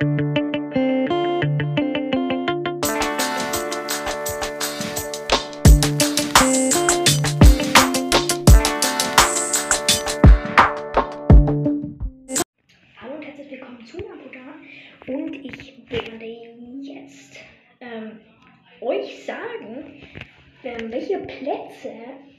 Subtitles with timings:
[0.00, 0.06] Hallo
[13.12, 14.54] und herzlich willkommen zu Nabuda
[15.08, 16.26] und ich werde
[16.80, 17.40] jetzt
[17.80, 18.20] ähm,
[18.80, 20.00] euch sagen,
[20.62, 21.92] ähm, welche Plätze,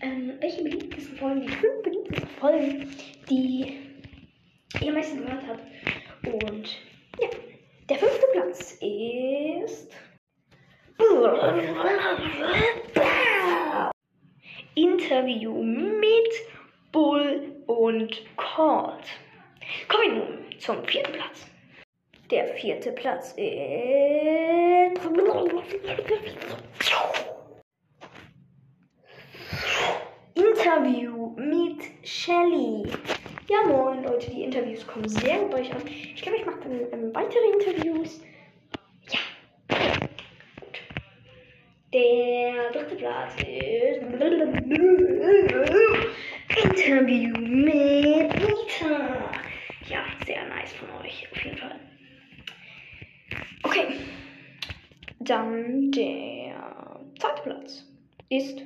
[0.00, 2.90] ähm, welche beliebtesten Folgen, die fünf beliebtesten Folgen,
[3.30, 3.74] die
[4.80, 5.62] ihr am meisten gehört habt.
[6.42, 6.93] Und
[7.88, 9.92] der fünfte Platz ist
[14.74, 16.30] Interview mit
[16.92, 19.06] Bull und Colt.
[19.88, 21.46] Kommen wir nun zum vierten Platz.
[22.30, 23.44] Der vierte Platz ist.
[30.34, 32.90] Interview mit Shelly.
[33.48, 35.82] Ja, moin Leute, die Interviews kommen sehr gut bei euch an.
[35.86, 38.22] Ich glaube, ich mache dann ähm, weitere Interviews.
[39.10, 39.20] Ja.
[40.60, 40.80] Gut.
[42.74, 44.02] Dritte Platz ist.
[46.64, 49.30] Interview mit Nita.
[49.86, 51.78] Ja, sehr nice von euch, auf jeden Fall.
[53.62, 54.00] Okay.
[55.20, 57.84] Dann der zweite Platz
[58.28, 58.60] ist.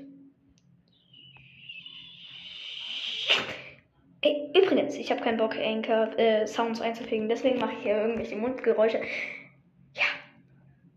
[4.56, 9.02] Übrigens, ich habe keinen Bock, Anchor äh, Sounds einzufügen, deswegen mache ich hier irgendwelche Mundgeräusche.
[9.94, 10.04] Ja.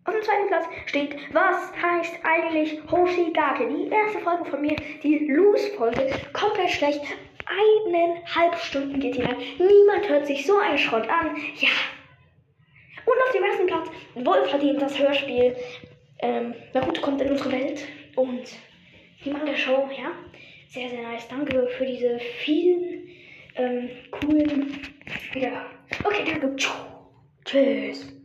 [0.05, 3.67] Auf dem zweiten Platz steht, was heißt eigentlich Hoshigake?
[3.67, 7.01] Die erste Folge von mir, die Loose-Folge, komplett schlecht.
[7.45, 9.37] Eineinhalb Stunden geht die lang.
[9.57, 11.35] Niemand hört sich so einen Schrott an.
[11.57, 11.69] Ja.
[13.05, 15.55] Und auf dem ersten Platz, wohl verdient das Hörspiel.
[16.19, 17.87] Ähm, Naruto kommt in unsere Welt.
[18.15, 18.43] Und
[19.25, 20.11] die Manga-Show, ja.
[20.69, 21.27] Sehr, sehr nice.
[21.27, 23.09] Danke für diese vielen
[23.55, 24.77] ähm, coolen.
[25.35, 25.65] Ja.
[26.03, 26.55] Okay, danke.
[27.43, 28.20] Tschüss.